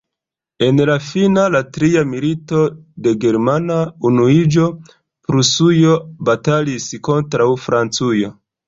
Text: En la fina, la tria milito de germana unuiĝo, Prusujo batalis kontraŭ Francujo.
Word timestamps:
En 0.67 0.79
la 0.89 0.95
fina, 1.07 1.43
la 1.55 1.61
tria 1.75 2.03
milito 2.15 2.63
de 3.09 3.15
germana 3.27 3.79
unuiĝo, 4.13 4.67
Prusujo 5.29 6.03
batalis 6.33 6.91
kontraŭ 7.11 7.51
Francujo. 7.71 8.39